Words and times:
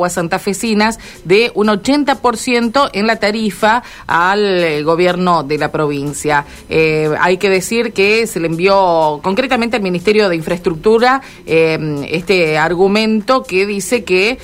aguas 0.00 0.12
santafesinas 0.12 1.00
de 1.24 1.50
un 1.56 1.66
80% 1.66 2.90
en 2.92 3.08
la 3.08 3.16
tarifa 3.16 3.82
al 4.06 4.62
eh, 4.62 4.84
gobierno 4.84 5.42
de 5.42 5.58
la 5.58 5.72
provincia. 5.72 6.44
Eh, 6.68 7.10
hay 7.18 7.36
que 7.36 7.50
decir 7.50 7.92
que 7.92 8.28
se 8.28 8.38
le 8.38 8.46
envió 8.46 9.18
concretamente 9.24 9.76
al 9.76 9.82
Ministerio 9.82 10.28
de 10.28 10.36
Infraestructura 10.36 11.20
eh, 11.46 12.06
este 12.10 12.58
argumento 12.58 13.42
que 13.42 13.66
dice 13.66 14.04
que 14.04 14.38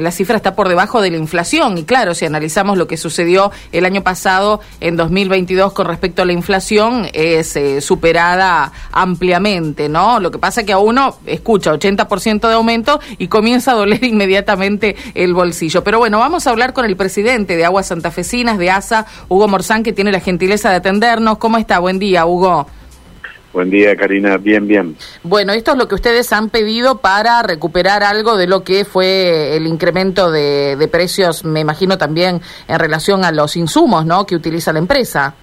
la 0.00 0.12
cifra 0.12 0.36
está 0.36 0.54
por 0.54 0.68
debajo 0.68 1.02
de 1.02 1.10
la 1.10 1.16
inflación. 1.16 1.78
Y 1.78 1.82
claro, 1.82 2.14
si 2.14 2.24
analizamos 2.24 2.78
lo 2.78 2.86
que 2.86 2.96
sucedió 2.96 3.50
el 3.72 3.86
año 3.86 4.04
pasado, 4.04 4.60
en 4.80 4.96
2022, 4.96 5.72
con 5.72 5.88
respecto 5.88 6.22
a 6.22 6.26
la 6.26 6.32
inflación, 6.32 7.08
es 7.12 7.58
superada 7.84 8.70
ampliamente, 8.92 9.88
¿no? 9.88 10.20
Lo 10.20 10.30
que 10.30 10.38
pasa 10.38 10.60
es 10.60 10.66
que 10.68 10.72
a 10.72 10.78
uno 10.78 11.18
escucha 11.26 11.72
80% 11.74 12.46
de 12.46 12.54
aumento 12.54 13.00
y 13.18 13.26
comienza 13.26 13.72
a 13.72 13.74
doler 13.74 14.04
inmediatamente 14.04 14.75
el 15.14 15.34
bolsillo. 15.34 15.82
Pero 15.84 15.98
bueno, 15.98 16.18
vamos 16.18 16.46
a 16.46 16.50
hablar 16.50 16.72
con 16.72 16.84
el 16.84 16.96
presidente 16.96 17.56
de 17.56 17.64
Aguas 17.64 17.86
Santafesinas, 17.86 18.58
de 18.58 18.70
ASA, 18.70 19.06
Hugo 19.28 19.48
Morzán, 19.48 19.82
que 19.82 19.92
tiene 19.92 20.12
la 20.12 20.20
gentileza 20.20 20.70
de 20.70 20.76
atendernos. 20.76 21.38
¿Cómo 21.38 21.58
está? 21.58 21.78
Buen 21.78 21.98
día, 21.98 22.26
Hugo. 22.26 22.66
Buen 23.56 23.70
día, 23.70 23.96
Karina. 23.96 24.36
Bien, 24.36 24.68
bien. 24.68 24.96
Bueno, 25.22 25.54
esto 25.54 25.72
es 25.72 25.78
lo 25.78 25.88
que 25.88 25.94
ustedes 25.94 26.30
han 26.34 26.50
pedido 26.50 26.98
para 26.98 27.42
recuperar 27.42 28.02
algo 28.02 28.36
de 28.36 28.46
lo 28.46 28.62
que 28.64 28.84
fue 28.84 29.56
el 29.56 29.66
incremento 29.66 30.30
de, 30.30 30.88
precios, 30.92 31.42
me 31.42 31.60
imagino 31.60 31.96
también 31.96 32.42
en 32.68 32.78
relación 32.78 33.24
a 33.24 33.32
los 33.32 33.56
insumos, 33.56 34.04
¿no? 34.04 34.26
Que 34.26 34.36
utiliza 34.36 34.74
la 34.74 34.78
empresa. 34.78 35.34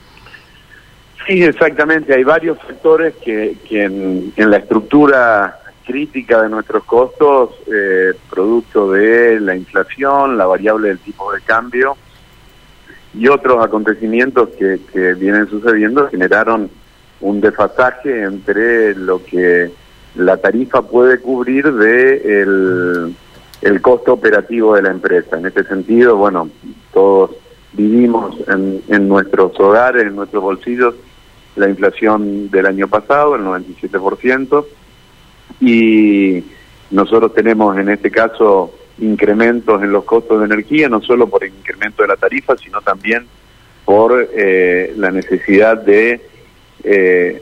Sí, 1.25 1.41
exactamente. 1.43 2.13
Hay 2.13 2.23
varios 2.23 2.59
factores 2.59 3.15
que, 3.15 3.57
en, 3.71 4.31
en 4.35 4.51
la 4.51 4.57
estructura 4.57 5.62
crítica 5.85 6.41
de 6.41 6.49
nuestros 6.49 6.83
costos, 6.83 7.51
eh, 7.67 8.13
producto 8.29 8.91
de 8.91 9.39
la 9.39 9.55
inflación, 9.55 10.37
la 10.37 10.45
variable 10.45 10.89
del 10.89 10.99
tipo 10.99 11.31
de 11.31 11.41
cambio 11.41 11.95
y 13.13 13.27
otros 13.27 13.63
acontecimientos 13.63 14.49
que, 14.57 14.79
vienen 15.13 15.47
sucediendo 15.47 16.07
generaron 16.09 16.69
un 17.21 17.41
desfasaje 17.41 18.23
entre 18.23 18.95
lo 18.95 19.23
que 19.23 19.71
la 20.15 20.37
tarifa 20.37 20.81
puede 20.81 21.19
cubrir 21.19 21.71
de 21.73 22.41
el, 22.41 23.15
el 23.61 23.81
costo 23.81 24.13
operativo 24.13 24.75
de 24.75 24.81
la 24.81 24.91
empresa. 24.91 25.37
En 25.37 25.45
este 25.45 25.63
sentido, 25.63 26.17
bueno, 26.17 26.49
todos 26.91 27.31
vivimos 27.73 28.35
en, 28.47 28.81
en 28.87 29.07
nuestros 29.07 29.59
hogares, 29.59 30.03
en 30.03 30.15
nuestros 30.15 30.41
bolsillos, 30.41 30.95
la 31.55 31.69
inflación 31.69 32.49
del 32.49 32.65
año 32.65 32.87
pasado, 32.87 33.35
el 33.35 33.43
97%, 33.43 34.65
y 35.59 36.43
nosotros 36.91 37.33
tenemos 37.33 37.77
en 37.77 37.89
este 37.89 38.11
caso 38.11 38.73
incrementos 38.99 39.81
en 39.81 39.91
los 39.91 40.03
costos 40.03 40.39
de 40.39 40.45
energía, 40.45 40.89
no 40.89 41.01
solo 41.01 41.27
por 41.27 41.43
el 41.43 41.53
incremento 41.53 42.03
de 42.03 42.09
la 42.09 42.15
tarifa, 42.15 42.55
sino 42.57 42.81
también 42.81 43.25
por 43.85 44.29
eh, 44.33 44.93
la 44.97 45.11
necesidad 45.11 45.81
de 45.81 46.21
eh, 46.83 47.41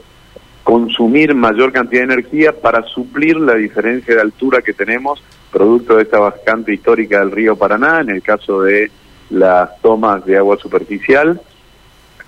consumir 0.62 1.34
mayor 1.34 1.72
cantidad 1.72 2.00
de 2.00 2.14
energía 2.14 2.52
para 2.52 2.82
suplir 2.84 3.36
la 3.36 3.54
diferencia 3.54 4.14
de 4.14 4.20
altura 4.20 4.62
que 4.62 4.72
tenemos, 4.72 5.22
producto 5.50 5.96
de 5.96 6.04
esta 6.04 6.18
vacante 6.18 6.72
histórica 6.72 7.20
del 7.20 7.30
río 7.30 7.56
Paraná, 7.56 8.00
en 8.00 8.10
el 8.10 8.22
caso 8.22 8.62
de 8.62 8.90
las 9.30 9.80
tomas 9.80 10.24
de 10.24 10.36
agua 10.38 10.56
superficial, 10.58 11.40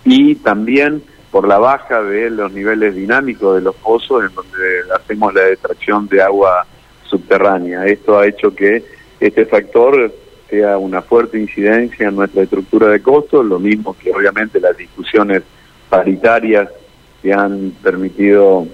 y 0.05 0.35
también 0.37 1.03
por 1.35 1.49
la 1.49 1.59
baja 1.59 2.01
de 2.01 2.31
los 2.31 2.53
niveles 2.53 2.95
dinámicos 2.95 3.57
de 3.57 3.61
los 3.61 3.75
pozos 3.75 4.23
en 4.23 4.33
donde 4.37 4.95
hacemos 4.95 5.35
la 5.35 5.49
extracción 5.49 6.07
de 6.07 6.23
agua 6.23 6.65
subterránea. 7.03 7.87
Esto 7.87 8.17
ha 8.17 8.29
hecho 8.29 8.55
que 8.55 8.85
este 9.19 9.45
factor 9.45 10.15
sea 10.49 10.79
una 10.79 11.03
fuerte 11.03 11.37
incidencia 11.37 12.07
en 12.07 12.15
nuestra 12.15 12.45
estructura 12.45 12.87
de 12.87 13.03
costos, 13.03 13.45
lo 13.45 13.59
mismo 13.59 13.97
que 14.01 14.13
obviamente 14.13 14.61
las 14.61 14.77
discusiones 14.77 15.43
paritarias 15.89 16.69
que 17.21 17.33
han 17.33 17.73
permitido 17.83 18.69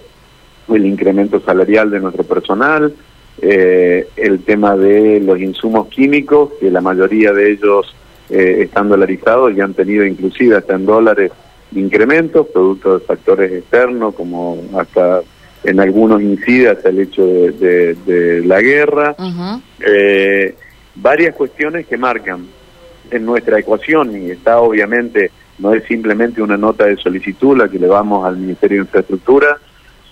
el 0.68 0.84
incremento 0.84 1.40
salarial 1.40 1.90
de 1.90 2.00
nuestro 2.00 2.24
personal, 2.24 2.92
eh, 3.40 4.06
el 4.16 4.44
tema 4.44 4.76
de 4.76 5.18
los 5.20 5.40
insumos 5.40 5.88
químicos, 5.88 6.50
que 6.60 6.70
la 6.70 6.82
mayoría 6.82 7.32
de 7.32 7.52
ellos 7.52 7.96
eh, 8.28 8.58
están 8.64 8.90
dolarizados 8.90 9.56
y 9.56 9.62
han 9.62 9.72
tenido 9.72 10.04
inclusive 10.04 10.58
hasta 10.58 10.74
en 10.74 10.84
dólares 10.84 11.32
incrementos, 11.72 12.46
producto 12.48 12.98
de 12.98 13.04
factores 13.04 13.52
externos, 13.52 14.14
como 14.14 14.58
hasta 14.76 15.20
en 15.62 15.78
algunos 15.78 16.22
incide 16.22 16.70
hasta 16.70 16.88
el 16.88 17.00
hecho 17.00 17.24
de, 17.24 18.42
la 18.44 18.60
guerra. 18.60 19.14
Eh, 19.80 20.54
varias 20.94 21.34
cuestiones 21.34 21.86
que 21.86 21.96
marcan 21.96 22.46
en 23.10 23.24
nuestra 23.24 23.58
ecuación, 23.58 24.16
y 24.16 24.30
está 24.30 24.60
obviamente, 24.60 25.30
no 25.58 25.74
es 25.74 25.84
simplemente 25.84 26.42
una 26.42 26.56
nota 26.56 26.86
de 26.86 26.96
solicitud 26.96 27.56
la 27.56 27.68
que 27.68 27.78
le 27.78 27.88
vamos 27.88 28.26
al 28.26 28.36
Ministerio 28.36 28.78
de 28.78 28.84
Infraestructura, 28.84 29.58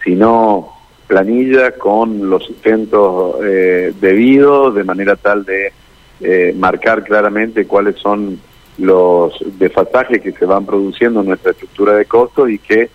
sino 0.05 0.73
planilla 1.07 1.73
con 1.73 2.29
los 2.29 2.45
sustentos 2.45 3.37
eh, 3.43 3.95
debidos, 4.01 4.75
de 4.75 4.85
manera 4.85 5.17
tal 5.17 5.45
de 5.45 5.73
eh, 6.21 6.55
marcar 6.57 7.05
claramente 7.05 7.67
cuáles 7.67 7.97
son 7.97 8.39
los 8.79 9.33
desfasajes 9.59 10.21
que 10.23 10.33
se 10.33 10.47
van 10.47 10.65
produciendo 10.65 11.21
en 11.21 11.27
nuestra 11.27 11.51
estructura 11.51 11.95
de 11.95 12.05
costos 12.05 12.51
y 12.51 12.59
que 12.59 12.89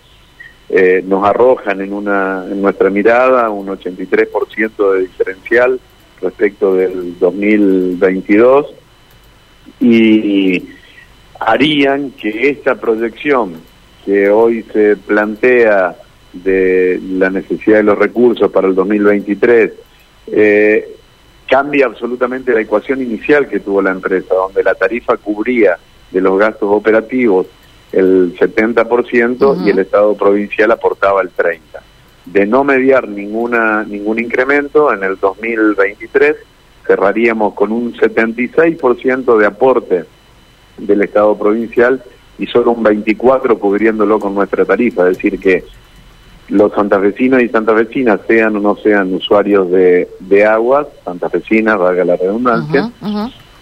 eh, 0.70 1.02
nos 1.06 1.24
arrojan 1.24 1.80
en, 1.82 1.92
una, 1.92 2.44
en 2.50 2.62
nuestra 2.62 2.88
mirada 2.88 3.50
un 3.50 3.66
83% 3.66 4.92
de 4.92 5.00
diferencial 5.00 5.78
respecto 6.22 6.74
del 6.74 7.18
2022 7.18 8.74
y 9.80 10.64
harían 11.38 12.12
que 12.12 12.48
esta 12.48 12.76
proyección 12.76 13.54
que 14.04 14.30
hoy 14.30 14.64
se 14.72 14.96
plantea 14.96 15.96
de 16.32 16.98
la 17.10 17.30
necesidad 17.30 17.78
de 17.78 17.82
los 17.82 17.98
recursos 17.98 18.50
para 18.50 18.66
el 18.66 18.74
2023 18.74 19.72
eh, 20.28 20.96
cambia 21.48 21.86
absolutamente 21.86 22.52
la 22.52 22.60
ecuación 22.60 23.02
inicial 23.02 23.48
que 23.48 23.60
tuvo 23.60 23.82
la 23.82 23.90
empresa, 23.90 24.34
donde 24.34 24.62
la 24.62 24.74
tarifa 24.74 25.16
cubría 25.16 25.76
de 26.10 26.20
los 26.20 26.38
gastos 26.38 26.68
operativos 26.70 27.46
el 27.92 28.36
70% 28.36 29.64
y 29.64 29.70
el 29.70 29.78
Estado 29.78 30.14
provincial 30.16 30.70
aportaba 30.72 31.22
el 31.22 31.34
30%. 31.34 31.60
De 32.26 32.46
no 32.46 32.64
mediar 32.64 33.06
ninguna 33.06 33.84
ningún 33.84 34.18
incremento, 34.18 34.92
en 34.92 35.04
el 35.04 35.18
2023 35.18 36.36
cerraríamos 36.86 37.54
con 37.54 37.70
un 37.70 37.94
76% 37.94 39.38
de 39.38 39.46
aporte 39.46 40.04
del 40.78 41.02
Estado 41.02 41.36
provincial 41.36 42.02
y 42.38 42.46
solo 42.46 42.72
un 42.72 42.84
24% 42.84 43.58
cubriéndolo 43.58 44.18
con 44.18 44.34
nuestra 44.34 44.64
tarifa, 44.64 45.08
es 45.08 45.16
decir 45.16 45.38
que 45.38 45.64
los 46.48 46.72
santafesinos 46.72 47.42
y 47.42 47.48
santafesinas, 47.48 48.20
sean 48.26 48.56
o 48.56 48.60
no 48.60 48.76
sean 48.76 49.14
usuarios 49.14 49.70
de, 49.70 50.08
de 50.20 50.44
aguas, 50.44 50.86
santafesinas, 51.04 51.78
valga 51.78 52.04
la 52.04 52.16
redundancia, 52.16 52.90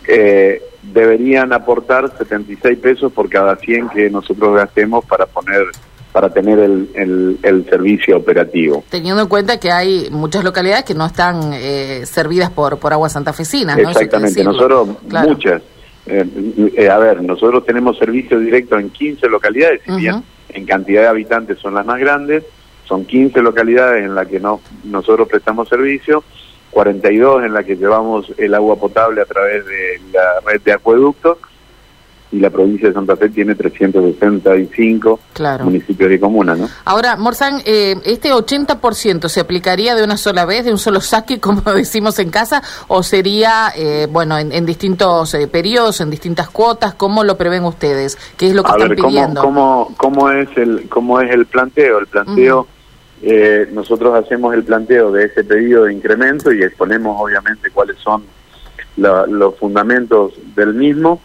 eh, 0.09 0.61
deberían 0.83 1.53
aportar 1.53 2.13
76 2.19 2.79
pesos 2.79 3.13
por 3.13 3.29
cada 3.29 3.57
100 3.57 3.91
que 3.91 4.11
nosotros 4.11 4.57
gastemos 4.57 5.05
para 5.05 5.27
poner 5.27 5.67
para 6.11 6.29
tener 6.29 6.59
el, 6.59 7.39
el, 7.43 7.65
servicio 7.71 8.19
operativo. 8.19 8.85
Teniendo 8.91 9.23
en 9.23 9.29
cuenta 9.29 9.59
que 9.59 9.73
hay 9.73 10.09
muchas 10.11 10.45
localidades 10.45 10.85
que 10.85 10.95
no 10.95 11.07
están 11.07 11.53
eh, 11.55 12.03
servidas 12.05 12.51
por, 12.51 12.79
por 12.79 12.93
aguas 12.93 13.13
santafesinas, 13.13 13.79
¿no? 13.79 13.89
Exactamente, 13.89 14.45
nosotros 14.45 14.89
muchas. 15.27 15.63
Eh, 16.05 16.89
a 16.91 16.99
ver, 16.99 17.23
nosotros 17.23 17.65
tenemos 17.65 17.97
servicio 17.97 18.39
directo 18.39 18.79
en 18.79 18.91
15 18.91 19.27
localidades, 19.29 19.81
si 19.87 19.93
bien 19.93 20.23
en 20.51 20.67
cantidad 20.67 21.03
de 21.03 21.09
habitantes 21.09 21.59
son 21.59 21.75
las 21.75 21.87
más 21.87 21.99
grandes, 21.99 22.45
son 22.85 23.05
15 23.05 23.41
localidades 23.43 24.05
en 24.05 24.15
las 24.15 24.27
que 24.27 24.41
no, 24.41 24.61
nosotros 24.85 25.29
prestamos 25.29 25.69
servicio, 25.69 26.25
42 26.71 27.45
en 27.45 27.55
las 27.55 27.65
que 27.65 27.77
llevamos 27.77 28.33
el 28.39 28.55
agua 28.55 28.77
potable 28.77 29.21
a 29.21 29.27
través 29.27 29.65
de 29.67 30.01
la 30.13 30.41
red 30.45 30.61
de 30.63 30.73
acueductos 30.73 31.39
y 32.33 32.41
la 32.41 32.49
provincia 32.49 32.89
de 32.89 32.95
Santa 32.95 33.15
Fe 33.15 33.29
tiene 33.29 33.55
365 33.55 35.21
municipios 35.63 36.13
y 36.13 36.19
comunas, 36.19 36.59
¿no? 36.59 36.69
Ahora, 36.87 37.17
Morzán, 37.17 37.61
eh, 37.67 37.95
¿este 38.07 38.33
80% 38.33 39.29
se 39.29 39.41
aplicaría 39.41 39.95
de 39.95 40.03
una 40.03 40.17
sola 40.17 40.47
vez, 40.47 40.65
de 40.65 40.73
un 40.73 40.79
solo 40.79 41.03
saque, 41.03 41.39
como 41.41 41.61
decimos 41.61 42.19
en 42.19 42.31
casa, 42.31 42.63
o 42.89 43.03
sería, 43.03 43.73
eh, 43.77 44.09
bueno, 44.11 44.39
en, 44.39 44.65
distintos 44.65 45.35
eh, 45.35 45.47
periodos, 45.47 46.01
en 46.01 46.09
distintas 46.09 46.49
cuotas? 46.49 46.95
¿Cómo 46.95 47.23
lo 47.23 47.37
prevén 47.37 47.65
ustedes? 47.65 48.17
¿Qué 48.39 48.49
es 48.49 48.55
lo 48.55 48.65
que 48.65 48.73
están 48.73 48.97
pidiendo? 48.97 49.43
¿cómo, 49.43 49.95
cómo, 49.99 50.31
es 50.31 50.49
el, 50.57 50.89
¿Cómo 50.89 51.21
es 51.21 51.31
el 51.31 51.47
planteo? 51.47 51.99
El 51.99 52.07
planteo... 52.07 52.67
Eh, 53.25 53.69
nosotros 53.73 54.17
hacemos 54.17 54.53
el 54.53 54.65
planteo 54.65 55.13
de 55.13 55.27
ese 55.27 55.45
pedido 55.45 55.85
de 55.85 55.93
incremento 55.93 56.53
y 56.53 56.61
exponemos 56.65 57.17
obviamente 57.21 57.71
cuáles 57.71 57.97
son 57.99 58.25
los 58.97 59.57
fundamentos 59.59 60.33
del 60.57 60.75
mismo 60.75 61.21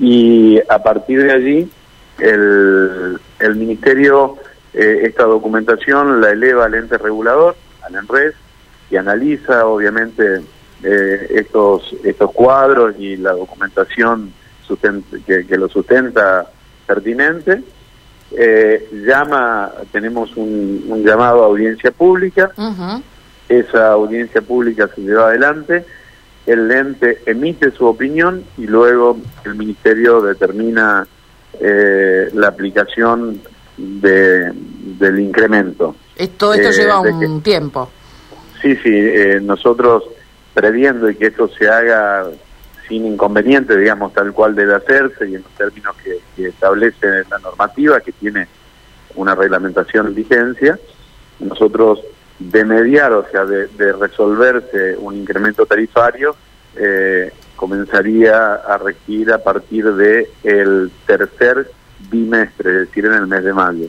y 0.00 0.58
a 0.68 0.82
partir 0.82 1.22
de 1.22 1.32
allí 1.32 1.70
el, 2.18 3.20
el 3.38 3.54
Ministerio 3.54 4.38
eh, 4.72 5.02
esta 5.04 5.24
documentación 5.24 6.20
la 6.20 6.30
eleva 6.30 6.64
al 6.64 6.74
ente 6.74 6.96
regulador, 6.96 7.54
al 7.82 7.94
ENRES, 7.94 8.34
y 8.90 8.96
analiza 8.96 9.66
obviamente 9.66 10.42
eh, 10.82 11.26
estos 11.30 11.94
estos 12.02 12.32
cuadros 12.32 12.94
y 12.98 13.16
la 13.16 13.32
documentación 13.32 14.32
que, 15.26 15.46
que, 15.46 15.56
lo 15.56 15.68
sustenta 15.68 16.48
pertinente. 16.86 17.62
Eh, 18.32 18.88
llama, 19.04 19.72
tenemos 19.90 20.36
un, 20.36 21.02
llamado 21.04 21.42
a 21.42 21.46
audiencia 21.46 21.90
pública. 21.90 22.52
Esa 23.48 23.92
audiencia 23.92 24.40
pública 24.40 24.88
se 24.94 25.00
lleva 25.00 25.26
adelante. 25.26 25.84
El 26.50 26.70
ente 26.70 27.22
emite 27.26 27.70
su 27.70 27.86
opinión 27.86 28.44
y 28.58 28.66
luego 28.66 29.18
el 29.44 29.54
ministerio 29.54 30.20
determina 30.20 31.06
eh, 31.60 32.28
la 32.34 32.48
aplicación 32.48 33.40
de, 33.76 34.50
del 34.98 35.20
incremento. 35.20 35.94
Todo 36.36 36.54
esto 36.54 36.70
lleva 36.70 37.00
un 37.00 37.42
tiempo. 37.42 37.88
Sí, 38.60 38.76
sí, 38.82 38.90
nosotros 39.42 40.04
previendo 40.54 41.08
y 41.08 41.14
que 41.14 41.28
esto 41.28 41.48
se 41.48 41.68
haga 41.68 42.26
sin 42.90 43.06
inconveniente, 43.06 43.76
digamos, 43.76 44.12
tal 44.12 44.32
cual 44.32 44.56
debe 44.56 44.74
hacerse 44.74 45.28
y 45.28 45.36
en 45.36 45.42
los 45.42 45.52
términos 45.52 45.94
que, 46.02 46.46
establece 46.48 47.06
la 47.30 47.38
normativa, 47.38 48.00
que 48.00 48.10
tiene 48.10 48.48
una 49.14 49.34
reglamentación 49.34 50.08
en 50.08 50.14
vigencia, 50.16 50.78
nosotros 51.38 52.00
de 52.40 52.64
mediar, 52.64 53.12
o 53.12 53.24
sea, 53.30 53.44
de, 53.44 53.92
resolverse 53.92 54.96
un 54.98 55.14
incremento 55.14 55.66
tarifario, 55.66 56.34
eh, 56.74 57.32
comenzaría 57.54 58.54
a 58.54 58.78
regir 58.78 59.32
a 59.32 59.38
partir 59.38 59.92
de 59.92 60.30
el 60.42 60.90
tercer 61.06 61.70
bimestre, 62.10 62.70
es 62.70 62.88
decir, 62.88 63.04
en 63.04 63.12
el 63.12 63.26
mes 63.26 63.44
de 63.44 63.52
mayo 63.52 63.88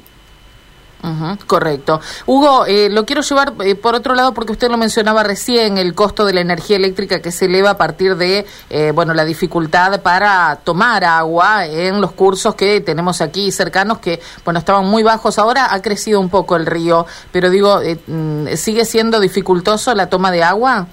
correcto. 1.48 2.00
Hugo, 2.26 2.66
eh, 2.66 2.90
lo 2.90 3.06
quiero 3.06 3.22
llevar 3.22 3.54
eh, 3.64 3.76
por 3.76 3.96
otro 3.96 4.14
lado 4.14 4.34
porque 4.34 4.52
usted 4.52 4.70
lo 4.70 4.78
mencionaba 4.78 5.24
recién, 5.24 5.78
el 5.78 5.94
costo 5.94 6.26
de 6.26 6.34
la 6.34 6.42
energía 6.42 6.78
eléctrica 6.78 7.22
que 7.22 7.32
se 7.32 7.46
eleva 7.46 7.72
a 7.72 7.78
partir 7.78 8.16
de, 8.16 8.46
eh, 8.70 8.92
bueno, 8.94 9.14
la 9.14 9.26
dificultad 9.26 10.02
para 10.02 10.58
tomar 10.64 11.04
agua 11.04 11.66
en 11.66 12.02
los 12.02 12.12
cursos 12.12 12.56
que 12.56 12.82
tenemos 12.82 13.22
aquí 13.22 13.52
cercanos 13.52 14.00
que, 14.00 14.20
bueno, 14.46 14.60
estaban 14.60 14.86
muy 14.86 15.04
bajos. 15.04 15.40
Ahora 15.40 15.74
ha 15.74 15.82
crecido 15.82 16.20
un 16.20 16.30
poco 16.30 16.56
el 16.56 16.66
río, 16.66 17.06
pero 17.32 17.50
digo, 17.50 17.80
mm, 18.08 18.48
¿sigue 18.56 18.86
siendo 18.86 19.20
dificultoso 19.20 19.96
la 19.96 20.08
toma 20.08 20.32
de 20.32 20.44
agua? 20.44 20.88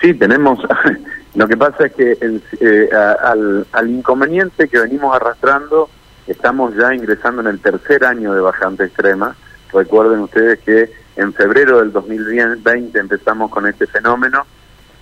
Sí, 0.00 0.14
tenemos. 0.14 0.58
Lo 1.34 1.46
que 1.46 1.56
pasa 1.56 1.86
es 1.86 1.92
que 1.92 2.40
al, 3.22 3.66
al 3.70 3.90
inconveniente 3.90 4.68
que 4.68 4.78
venimos 4.78 5.14
arrastrando 5.14 5.88
Estamos 6.28 6.76
ya 6.76 6.94
ingresando 6.94 7.40
en 7.40 7.48
el 7.48 7.58
tercer 7.58 8.04
año 8.04 8.34
de 8.34 8.42
bajante 8.42 8.84
extrema. 8.84 9.34
Recuerden 9.72 10.20
ustedes 10.20 10.58
que 10.60 10.92
en 11.16 11.32
febrero 11.32 11.78
del 11.78 11.90
2020 11.90 12.98
empezamos 12.98 13.50
con 13.50 13.66
este 13.66 13.86
fenómeno, 13.86 14.46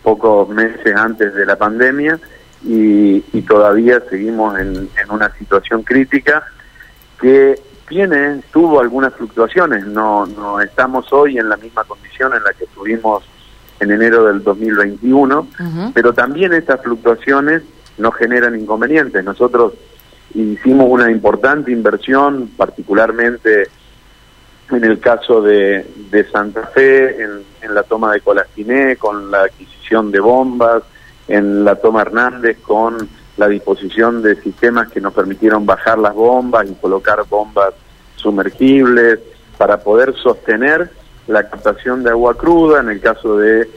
pocos 0.04 0.48
meses 0.48 0.94
antes 0.94 1.34
de 1.34 1.44
la 1.44 1.56
pandemia, 1.56 2.18
y, 2.62 3.20
todavía 3.42 4.00
seguimos 4.08 4.58
en, 4.58 4.88
una 5.08 5.32
situación 5.34 5.82
crítica 5.82 6.44
que 7.20 7.60
tiene, 7.88 8.42
tuvo 8.52 8.80
algunas 8.80 9.14
fluctuaciones. 9.14 9.84
No, 9.84 10.26
no 10.26 10.60
estamos 10.60 11.12
hoy 11.12 11.38
en 11.38 11.48
la 11.48 11.56
misma 11.56 11.84
condición 11.84 12.34
en 12.34 12.42
la 12.42 12.52
que 12.52 12.64
estuvimos 12.64 13.24
en 13.78 13.90
enero 13.90 14.24
del 14.24 14.42
2021, 14.42 15.48
pero 15.92 16.12
también 16.12 16.52
estas 16.54 16.80
fluctuaciones 16.82 17.62
nos 17.98 18.14
generan 18.14 18.58
inconvenientes. 18.58 19.24
Nosotros 19.24 19.74
hicimos 20.34 20.86
una 20.88 21.10
importante 21.10 21.70
inversión, 21.72 22.50
particularmente 22.56 23.68
en 24.70 24.84
el 24.84 24.98
caso 24.98 25.40
de, 25.42 25.86
de 26.10 26.30
Santa 26.30 26.66
Fe, 26.66 27.22
en, 27.22 27.74
la 27.74 27.82
toma 27.82 28.12
de 28.12 28.20
Colastiné, 28.20 28.96
con 28.96 29.30
la 29.30 29.42
adquisición 29.42 30.10
de 30.10 30.20
bombas, 30.20 30.82
en 31.28 31.64
la 31.64 31.74
toma 31.76 32.02
Hernández, 32.02 32.58
con 32.62 32.96
la 33.36 33.48
disposición 33.48 34.22
de 34.22 34.40
sistemas 34.40 34.90
que 34.90 35.00
nos 35.00 35.12
permitieron 35.12 35.66
bajar 35.66 35.98
las 35.98 36.14
bombas 36.14 36.68
y 36.68 36.74
colocar 36.74 37.24
bombas 37.28 37.74
sumergibles 38.14 39.18
para 39.58 39.78
poder 39.78 40.14
sostener 40.14 40.90
la 41.26 41.48
captación 41.48 42.02
de 42.02 42.10
agua 42.10 42.36
cruda, 42.36 42.80
en 42.80 42.90
el 42.90 43.00
caso 43.00 43.36
de 43.36 43.68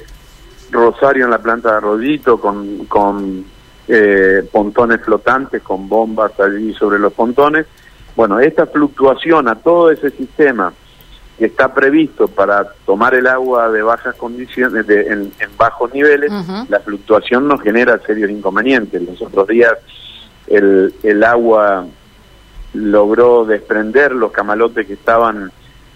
Rosario 0.72 1.26
en 1.26 1.32
la 1.32 1.40
planta 1.40 1.72
de 1.72 1.78
Arroyito, 1.78 2.40
con, 2.40 2.86
con 2.86 3.44
eh, 3.92 4.48
pontones 4.52 5.02
flotantes 5.02 5.64
con 5.64 5.90
bombas 5.90 6.40
allí 6.40 6.74
sobre 6.76 7.00
los 7.00 7.12
pontones. 7.12 7.66
Bueno, 8.16 8.40
esta 8.40 8.68
fluctuación 8.68 9.48
a 9.48 9.56
todo 9.56 9.90
ese 9.90 10.12
sistema 10.12 10.72
que 11.40 11.46
está 11.46 11.74
previsto 11.74 12.28
para 12.28 12.68
tomar 12.86 13.16
el 13.16 13.26
agua 13.26 13.72
de 13.72 13.82
bajas 13.82 14.16
condiciones, 14.16 14.86
de, 14.86 15.08
en, 15.08 15.32
bajos 15.58 15.92
niveles, 15.94 16.32
la 16.68 16.82
fluctuación 16.82 17.48
nos 17.48 17.62
genera 17.62 17.98
serios 18.06 18.30
inconvenientes. 18.30 19.02
Los 19.02 19.22
otros 19.22 19.48
días 19.48 19.74
el, 20.48 20.94
el 21.02 21.24
agua 21.24 21.86
logró 22.74 23.46
desprender 23.46 24.12
los 24.12 24.32
camalotes 24.32 24.86
que 24.86 24.94
estaban 24.94 25.52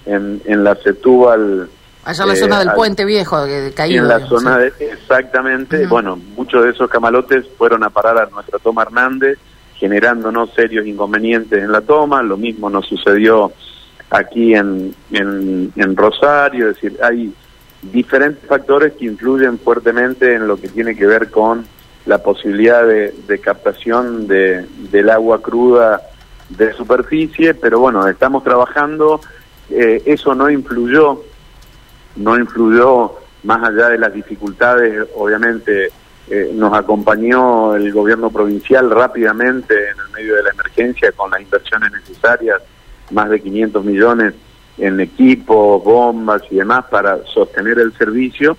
en, 0.06 0.42
en 0.46 0.64
la 0.64 0.76
Setúbal 0.76 1.70
Allá 2.06 2.24
en 2.24 2.30
la 2.30 2.36
zona 2.36 2.60
del 2.60 2.68
eh, 2.70 2.72
puente 2.76 3.06
viejo, 3.06 3.46
de 3.46 3.72
caído. 3.74 4.04
En 4.04 4.10
la 4.10 4.28
zona, 4.28 4.58
de, 4.58 4.74
exactamente. 4.80 5.88
Bueno, 5.88 6.20
muchos 6.36 6.64
de 6.64 6.72
esos 6.72 6.90
camalotes 6.90 7.46
fueron 7.58 7.84
a 7.84 7.90
parar 7.90 8.18
a 8.18 8.26
nuestra 8.26 8.60
toma 8.60 8.82
Hernández, 8.82 9.38
generándonos 9.76 10.54
serios 10.54 10.86
inconvenientes 10.86 11.64
en 11.64 11.72
la 11.72 11.82
toma. 11.82 12.22
Lo 12.22 12.36
mismo 12.36 12.70
nos 12.70 12.86
sucedió 12.88 13.54
aquí 14.10 14.54
en, 14.54 14.94
en, 15.12 15.96
Rosario. 15.96 16.70
Es 16.70 16.76
decir, 16.76 17.00
hay 17.02 17.34
diferentes 17.82 18.48
factores 18.48 18.94
que 18.94 19.06
influyen 19.06 19.58
fuertemente 19.58 20.36
en 20.36 20.48
lo 20.48 20.58
que 20.58 20.68
tiene 20.68 20.96
que 20.96 21.06
ver 21.06 21.32
con 21.32 21.66
la 22.06 22.18
posibilidad 22.18 22.86
de, 22.86 23.40
captación 23.42 24.28
de, 24.28 24.66
del 24.92 25.10
agua 25.10 25.42
cruda 25.42 26.02
de 26.50 26.74
superficie, 26.74 27.54
pero 27.54 27.80
bueno, 27.80 28.06
estamos 28.10 28.44
trabajando. 28.44 29.22
Eh, 29.70 30.04
eso 30.06 30.36
no 30.36 30.50
influyó 30.50 31.24
no 32.16 32.38
influyó 32.38 33.14
más 33.44 33.64
allá 33.64 33.90
de 33.90 33.98
las 33.98 34.14
dificultades, 34.14 35.06
obviamente 35.16 35.92
eh, 36.30 36.52
nos 36.54 36.74
acompañó 36.74 37.76
el 37.76 37.92
gobierno 37.92 38.30
provincial 38.30 38.90
rápidamente 38.90 39.74
en 39.74 40.00
el 40.00 40.12
medio 40.14 40.36
de 40.36 40.44
la 40.44 40.52
emergencia 40.52 41.12
con 41.12 41.32
las 41.32 41.42
inversiones 41.42 41.92
necesarias, 41.92 42.62
más 43.12 43.30
de 43.30 43.42
500 43.42 43.84
millones 43.84 44.34
en 44.78 45.00
equipos, 45.00 45.84
bombas 45.84 46.42
y 46.50 46.56
demás 46.56 46.86
para 46.90 47.24
sostener 47.26 47.78
el 47.80 47.94
servicio. 47.94 48.58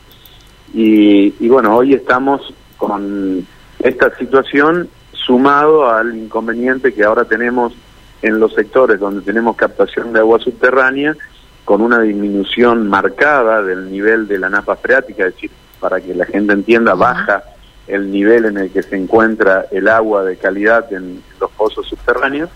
Y, 0.74 1.34
y 1.40 1.48
bueno, 1.48 1.76
hoy 1.76 1.94
estamos 1.94 2.52
con 2.76 3.46
esta 3.78 4.14
situación 4.16 4.88
sumado 5.12 5.88
al 5.88 6.14
inconveniente 6.14 6.92
que 6.92 7.04
ahora 7.04 7.24
tenemos 7.24 7.72
en 8.20 8.38
los 8.38 8.52
sectores 8.54 9.00
donde 9.00 9.22
tenemos 9.22 9.56
captación 9.56 10.12
de 10.12 10.20
agua 10.20 10.38
subterránea 10.38 11.16
con 11.64 11.80
una 11.80 12.00
disminución 12.00 12.88
marcada 12.88 13.62
del 13.62 13.90
nivel 13.90 14.28
de 14.28 14.38
la 14.38 14.50
napa 14.50 14.76
freática, 14.76 15.26
es 15.26 15.34
decir, 15.34 15.50
para 15.80 16.00
que 16.00 16.14
la 16.14 16.26
gente 16.26 16.52
entienda, 16.52 16.94
baja 16.94 17.42
el 17.86 18.10
nivel 18.10 18.46
en 18.46 18.58
el 18.58 18.70
que 18.70 18.82
se 18.82 18.96
encuentra 18.96 19.66
el 19.70 19.88
agua 19.88 20.24
de 20.24 20.36
calidad 20.36 20.92
en 20.92 21.22
los 21.40 21.50
pozos 21.52 21.86
subterráneos. 21.86 22.50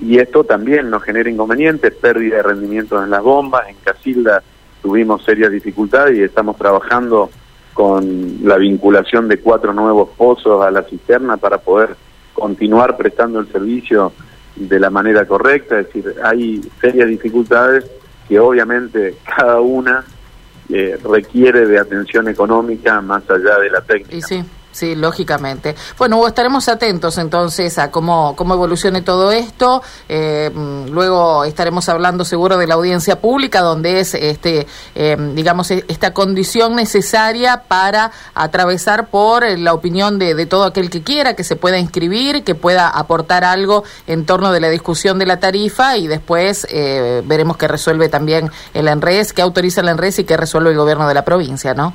Y 0.00 0.18
esto 0.18 0.44
también 0.44 0.90
nos 0.90 1.02
genera 1.02 1.28
inconvenientes, 1.28 1.94
pérdida 1.94 2.36
de 2.36 2.42
rendimiento 2.42 3.02
en 3.02 3.10
las 3.10 3.22
bombas. 3.22 3.68
En 3.68 3.76
Casilda 3.82 4.42
tuvimos 4.82 5.24
serias 5.24 5.50
dificultades 5.50 6.16
y 6.16 6.22
estamos 6.22 6.56
trabajando 6.56 7.30
con 7.74 8.38
la 8.42 8.56
vinculación 8.56 9.28
de 9.28 9.38
cuatro 9.38 9.72
nuevos 9.72 10.10
pozos 10.16 10.64
a 10.64 10.70
la 10.70 10.82
cisterna 10.82 11.36
para 11.36 11.58
poder 11.58 11.96
continuar 12.34 12.96
prestando 12.96 13.40
el 13.40 13.50
servicio 13.50 14.12
de 14.56 14.80
la 14.80 14.90
manera 14.90 15.26
correcta, 15.26 15.78
es 15.80 15.86
decir, 15.86 16.14
hay 16.22 16.60
serias 16.80 17.08
dificultades 17.08 17.84
que 18.28 18.38
obviamente 18.38 19.16
cada 19.24 19.60
una 19.60 20.04
eh, 20.68 20.98
requiere 21.02 21.66
de 21.66 21.78
atención 21.78 22.28
económica 22.28 23.00
más 23.00 23.22
allá 23.30 23.58
de 23.58 23.70
la 23.70 23.80
técnica. 23.80 24.44
Lógicamente. 24.82 25.74
Bueno, 25.96 26.26
estaremos 26.26 26.68
atentos 26.68 27.18
entonces 27.18 27.78
a 27.78 27.90
cómo, 27.90 28.34
cómo 28.36 28.54
evolucione 28.54 29.02
todo 29.02 29.32
esto. 29.32 29.82
Eh, 30.08 30.50
mm, 30.54 30.90
luego 30.90 31.44
estaremos 31.44 31.88
hablando 31.88 32.24
seguro 32.24 32.56
de 32.58 32.66
la 32.66 32.74
audiencia 32.74 33.20
pública, 33.20 33.60
donde 33.60 34.00
es, 34.00 34.14
este, 34.14 34.66
eh, 34.94 35.16
digamos, 35.34 35.70
e, 35.70 35.84
esta 35.88 36.12
condición 36.12 36.76
necesaria 36.76 37.62
para 37.68 38.10
atravesar 38.34 39.08
por 39.08 39.46
la 39.58 39.74
opinión 39.74 40.18
de, 40.18 40.34
de, 40.34 40.46
todo 40.46 40.64
aquel 40.64 40.90
que 40.90 41.02
quiera, 41.02 41.34
que 41.34 41.44
se 41.44 41.56
pueda 41.56 41.78
inscribir, 41.78 42.44
que 42.44 42.54
pueda 42.54 42.88
aportar 42.88 43.44
algo 43.44 43.84
en 44.06 44.26
torno 44.26 44.52
de 44.52 44.60
la 44.60 44.68
discusión 44.68 45.18
de 45.18 45.26
la 45.26 45.40
tarifa 45.40 45.96
y 45.96 46.06
después 46.06 46.66
eh, 46.70 47.22
veremos 47.24 47.56
qué 47.56 47.68
resuelve 47.68 48.08
también 48.08 48.50
el 48.74 48.88
ENRES, 48.88 49.32
qué 49.32 49.42
autoriza 49.42 49.80
el 49.80 49.88
ENRES 49.88 50.20
y 50.20 50.24
qué 50.24 50.36
resuelve 50.36 50.70
el 50.70 50.76
gobierno 50.76 51.06
de 51.08 51.14
la 51.14 51.24
provincia, 51.24 51.74
¿no? 51.74 51.92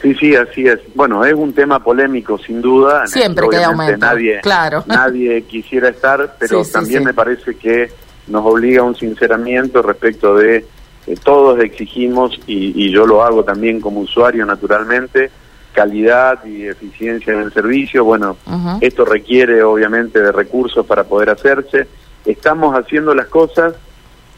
Sí, 0.00 0.14
sí, 0.14 0.34
así 0.34 0.66
es. 0.66 0.80
Bueno, 0.94 1.24
es 1.24 1.34
un 1.34 1.52
tema 1.52 1.82
polémico, 1.82 2.38
sin 2.38 2.62
duda. 2.62 3.06
Siempre 3.06 3.48
que 3.48 3.56
aumenta. 3.56 4.14
Nadie, 4.14 4.40
claro. 4.40 4.82
nadie 4.86 5.42
quisiera 5.42 5.90
estar, 5.90 6.36
pero 6.38 6.62
también 6.64 7.04
me 7.04 7.12
parece 7.12 7.54
que 7.56 7.90
nos 8.28 8.44
obliga 8.46 8.80
a 8.80 8.84
un 8.84 8.96
sinceramiento 8.96 9.82
respecto 9.82 10.36
de 10.36 10.64
eh, 11.06 11.16
todos 11.22 11.60
exigimos, 11.60 12.38
y, 12.46 12.90
yo 12.90 13.06
lo 13.06 13.22
hago 13.22 13.44
también 13.44 13.80
como 13.80 14.00
usuario 14.00 14.46
naturalmente, 14.46 15.30
calidad 15.72 16.44
y 16.44 16.66
eficiencia 16.66 17.32
en 17.32 17.40
el 17.40 17.52
servicio. 17.52 18.04
Bueno, 18.04 18.36
esto 18.80 19.04
requiere 19.04 19.62
obviamente 19.62 20.20
de 20.20 20.32
recursos 20.32 20.86
para 20.86 21.04
poder 21.04 21.30
hacerse. 21.30 21.86
Estamos 22.24 22.74
haciendo 22.74 23.14
las 23.14 23.26
cosas 23.26 23.74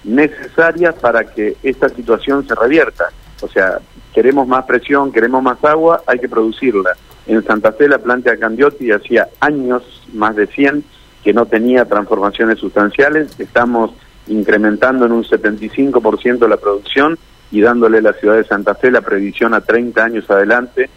necesarias 0.05 0.95
para 1.01 1.25
que 1.25 1.57
esta 1.63 1.89
situación 1.89 2.47
se 2.47 2.55
revierta. 2.55 3.11
O 3.43 3.49
sea, 3.49 3.79
queremos 4.15 4.47
más 4.47 4.65
presión, 4.65 5.13
queremos 5.13 5.43
más 5.43 5.63
agua, 5.65 6.03
hay 6.07 6.19
que 6.19 6.29
producirla. 6.29 6.93
En 7.27 7.45
Santa 7.45 7.73
Fe 7.73 7.89
la 7.89 7.99
planta 7.99 8.31
de 8.31 8.39
Candiotti 8.39 8.91
hacía 8.91 9.29
años, 9.41 9.83
más 10.13 10.35
de 10.35 10.47
100, 10.47 10.85
que 11.23 11.33
no 11.33 11.47
tenía 11.47 11.85
transformaciones 11.85 12.59
sustanciales. 12.59 13.39
Estamos 13.39 13.93
incrementando 14.27 15.07
en 15.07 15.13
un 15.13 15.25
75% 15.25 16.49
la 16.49 16.57
producción 16.57 17.19
y 17.51 17.61
dándole 17.61 17.99
a 17.99 18.03
la 18.03 18.13
ciudad 18.15 18.37
de 18.37 18.45
Santa 18.45 18.75
Fe 18.75 18.91
la 18.91 19.03
previsión 19.03 19.55
a 19.55 19.61
30 19.61 20.05
años 20.05 20.31
adelante 20.31 20.89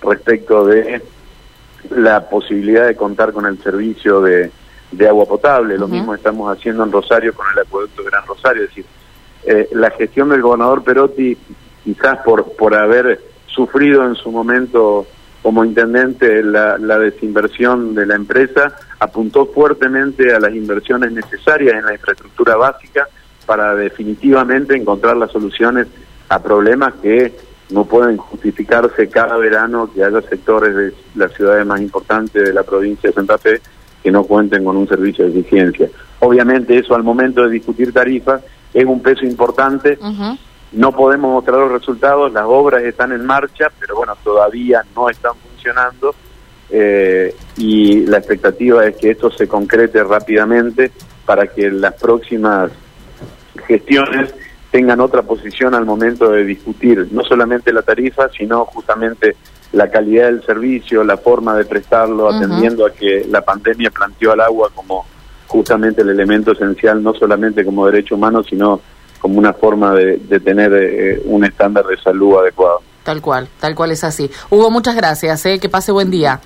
respecto 0.00 0.64
de 0.64 1.02
la 1.90 2.28
posibilidad 2.28 2.86
de 2.86 2.96
contar 2.96 3.32
con 3.32 3.46
el 3.46 3.62
servicio 3.62 4.20
de, 4.20 4.50
agua 5.08 5.26
potable. 5.26 5.76
Lo 5.76 5.86
mismo 5.86 6.14
estamos 6.14 6.56
haciendo 6.56 6.82
en 6.82 6.90
Rosario 6.90 7.34
con 7.34 7.46
el 7.52 7.60
acueducto 7.60 8.02
Gran 8.04 8.26
Rosario. 8.26 8.64
Es 8.64 8.70
decir, 8.70 8.86
eh, 9.44 9.68
la 9.72 9.90
gestión 9.90 10.30
del 10.30 10.40
gobernador 10.40 10.82
Perotti, 10.82 11.36
quizás 11.84 12.18
por, 12.24 12.52
por 12.56 12.74
haber 12.74 13.20
sufrido 13.46 14.04
en 14.06 14.14
su 14.14 14.30
momento 14.30 15.06
como 15.42 15.64
intendente 15.64 16.42
la, 16.42 16.76
desinversión 16.98 17.94
de 17.94 18.06
la 18.06 18.16
empresa, 18.16 18.74
apuntó 18.98 19.46
fuertemente 19.46 20.34
a 20.34 20.40
las 20.40 20.52
inversiones 20.54 21.12
necesarias 21.12 21.74
en 21.74 21.86
la 21.86 21.94
infraestructura 21.94 22.56
básica 22.56 23.08
para 23.46 23.74
definitivamente 23.74 24.76
encontrar 24.76 25.16
las 25.16 25.30
soluciones 25.30 25.86
a 26.28 26.42
problemas 26.42 26.94
que 27.00 27.32
no 27.70 27.84
pueden 27.84 28.16
justificarse 28.16 29.08
cada 29.08 29.36
verano 29.36 29.90
que 29.92 30.02
haya 30.02 30.20
sectores 30.22 30.74
de 30.74 30.94
las 31.14 31.32
ciudades 31.32 31.64
más 31.66 31.80
importantes 31.80 32.44
de 32.44 32.52
la 32.52 32.62
provincia 32.62 33.08
de 33.08 33.14
Santa 33.14 33.38
Fe 33.38 33.60
que 34.02 34.10
no 34.10 34.24
cuenten 34.24 34.64
con 34.64 34.76
un 34.76 34.88
servicio 34.88 35.24
de 35.24 35.38
eficiencia. 35.38 35.88
Obviamente 36.20 36.78
eso 36.78 36.94
al 36.94 37.02
momento 37.02 37.42
de 37.42 37.50
discutir 37.50 37.92
tarifas 37.92 38.42
es 38.74 38.84
un 38.84 39.00
peso 39.00 39.24
importante 39.24 39.98
no 40.72 40.92
podemos 40.92 41.32
mostrar 41.32 41.58
los 41.58 41.72
resultados, 41.72 42.32
las 42.32 42.44
obras 42.46 42.82
están 42.82 43.12
en 43.12 43.24
marcha, 43.24 43.70
pero 43.78 43.96
bueno, 43.96 44.16
todavía 44.22 44.82
no 44.94 45.08
están 45.08 45.32
funcionando 45.36 46.14
eh, 46.70 47.34
y 47.56 48.06
la 48.06 48.18
expectativa 48.18 48.86
es 48.86 48.96
que 48.96 49.10
esto 49.10 49.30
se 49.30 49.48
concrete 49.48 50.04
rápidamente 50.04 50.92
para 51.24 51.46
que 51.46 51.70
las 51.70 51.94
próximas 51.94 52.70
gestiones 53.66 54.34
tengan 54.70 55.00
otra 55.00 55.22
posición 55.22 55.74
al 55.74 55.86
momento 55.86 56.30
de 56.30 56.44
discutir 56.44 57.08
no 57.10 57.22
solamente 57.24 57.72
la 57.72 57.82
tarifa, 57.82 58.28
sino 58.28 58.66
justamente 58.66 59.36
la 59.72 59.90
calidad 59.90 60.26
del 60.26 60.42
servicio, 60.44 61.04
la 61.04 61.16
forma 61.16 61.56
de 61.56 61.64
prestarlo, 61.64 62.28
atendiendo 62.28 62.86
a 62.86 62.92
que 62.92 63.26
la 63.28 63.42
pandemia 63.42 63.90
planteó 63.90 64.32
al 64.32 64.40
agua 64.40 64.70
como 64.74 65.06
justamente 65.46 66.02
el 66.02 66.10
elemento 66.10 66.52
esencial, 66.52 67.02
no 67.02 67.14
solamente 67.14 67.64
como 67.64 67.86
derecho 67.86 68.14
humano, 68.14 68.42
sino 68.42 68.80
como 69.28 69.40
una 69.40 69.52
forma 69.52 69.94
de, 69.94 70.40
tener 70.40 70.72
eh, 70.72 71.20
un 71.26 71.44
estándar 71.44 71.84
de 71.84 71.98
salud 71.98 72.38
adecuado. 72.38 72.80
Tal 73.02 73.20
cual, 73.20 73.46
tal 73.60 73.74
cual 73.74 73.90
es 73.90 74.02
así. 74.02 74.30
Hugo, 74.48 74.70
muchas 74.70 74.96
gracias, 74.96 75.44
eh, 75.44 75.58
que 75.58 75.68
pase 75.68 75.92
buen 75.92 76.10
día. 76.10 76.40